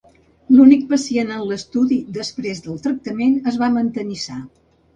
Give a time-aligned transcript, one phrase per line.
[0.53, 4.43] L'únic pacient en l'estudi després del tractament es va mantenir sa.